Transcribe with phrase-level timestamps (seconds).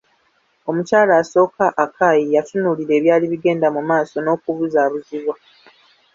[0.69, 5.35] Omukyala asooka, Akai, yatunulira ebyali bigenda mu maaso n'okubuzabuzibwa.